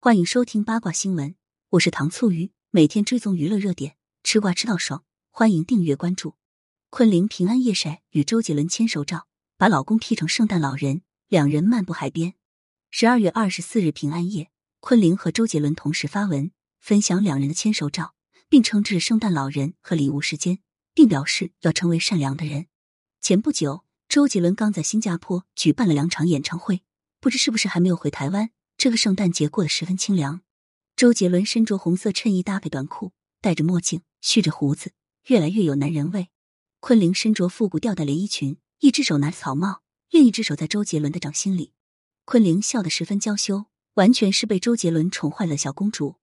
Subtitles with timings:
[0.00, 1.34] 欢迎收听八卦新闻，
[1.70, 6.36] 我是糖醋鱼，每天追踪娱乐热点，吃瓜吃到爽，欢迎订阅关注。
[6.88, 9.26] 昆凌平安夜晒与周杰伦牵手照，
[9.56, 12.34] 把老公 P 成圣诞老人，两人漫步海边。
[12.92, 18.14] 十二月二十四日平安夜，昆凌和周杰伦同时发文分享两人的牵手照，
[18.48, 20.60] 并称这是圣诞老人和礼物时间，
[20.94, 22.68] 并表示要成为善良的人。
[23.20, 26.84] 前不久，周杰伦刚在新加坡举办了两场演唱会，
[27.18, 28.50] 不知是不是还没有回台湾。
[28.78, 30.42] 这个圣诞节过得十分清凉。
[30.94, 34.92] 周杰伦身着红色衬衣搭配短裤，戴着墨镜，蓄着胡子，
[35.26, 36.28] 越来越有男人味。
[36.78, 41.72] 昆凌身着复古吊带连衣裙，一只手拿着草帽，另一只手在周杰伦的掌心里。
[42.24, 46.14] 昆凌笑得十分娇羞，完全是被周杰伦宠坏了小公主。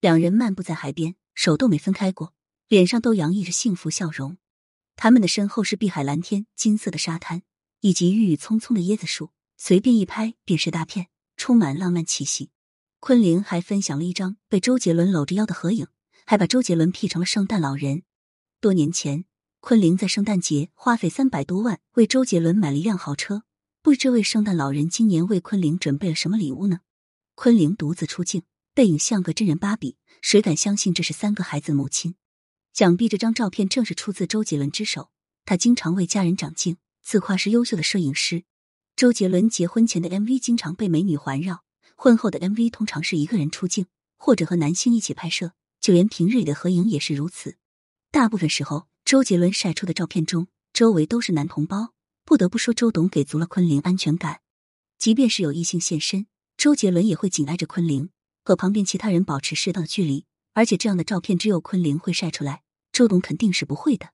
[0.00, 2.32] 两人漫步在海边，手都没分开过，
[2.68, 4.38] 脸上都洋溢着幸福笑容。
[4.96, 7.42] 他们的身后是碧海蓝天、金色的沙滩，
[7.80, 11.08] 以及郁郁葱葱的椰子树，随便一拍便是大片。
[11.38, 12.50] 充满浪漫气息，
[12.98, 15.86] 昆凌还分享了一张被周杰伦搂着腰的合影，
[16.26, 18.02] 还把周杰伦 P 成了圣诞老人。
[18.60, 19.24] 多年前，
[19.60, 23.44] 昆凌在圣诞节花费三百多万为周杰伦买了一辆豪车，
[23.82, 26.80] 不知这位圣诞老人今年为昆凌准备了什么礼物呢？
[27.36, 28.42] 昆凌独自出镜，
[28.74, 32.16] 背影像个真人芭比，谁敢相信这是三个孩子母亲？
[32.74, 35.10] 想必这张照片正是出自周杰伦之手，
[35.44, 38.42] 他经常为家人长镜，自夸是优秀的摄影师。
[38.98, 41.62] 周杰伦结婚前的 MV 经常被美女环绕，
[41.94, 47.58] 婚后的 MV 通常是一个人出镜，或者和男星一起拍摄，就连平日里的合影也是如此。
[48.10, 51.92] 大部分时候，周杰伦晒出的照片中，周围都是男同胞。
[52.24, 54.40] 不得不说，周董给足了昆凌安全感。
[54.98, 56.26] 即便是有异性现身，
[56.56, 58.10] 周杰伦也会紧挨着昆凌，
[58.42, 60.24] 和旁边其他人保持适当距离。
[60.54, 64.08] 而且这样的照片只有昆凌会晒出来，周董肯定是不会的。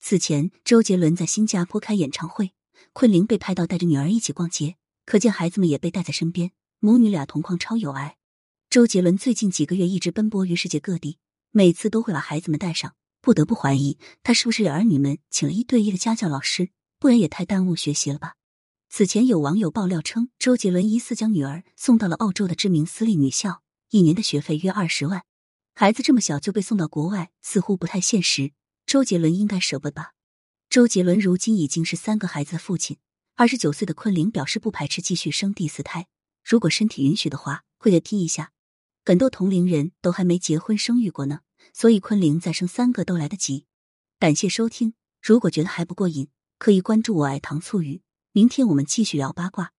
[0.00, 2.50] 此前，周杰伦在新加坡开演唱会。
[2.92, 8.16] 昆凌被拍到带着女儿一起逛街，可见孩子们也被带在身边，母女俩同框超有爱。
[8.70, 11.18] 周杰伦最近几个月一直奔波于世界各地，
[11.50, 18.34] 每次都会把孩子们带上，不得不怀疑他是不是给儿女们请了一对一的家教老师，不然也太耽误学习了吧。
[18.88, 25.24] 此前有网友爆料称，周杰伦疑似将女儿送到了澳洲的知名私立女校，一年的学费约二十万，
[25.74, 28.52] 孩子这么小就被送到国外，似乎不太现实。
[28.86, 30.12] 周杰伦应该舍不得吧？
[30.74, 32.96] 周杰伦如今已经是三个孩子的父亲，
[33.36, 36.08] 二十九岁的昆凌表示不排斥继续生第四胎，
[36.42, 38.50] 如果身体允许的话，会再听一下。
[39.04, 41.42] 很多同龄人都还没结婚生育过呢，
[41.72, 43.66] 所以昆凌再生三个都来得及。
[44.18, 46.26] 感谢收听，如果觉得还不过瘾，
[46.58, 48.02] 可以关注我爱糖醋鱼。
[48.32, 49.73] 明天我们继续聊八卦。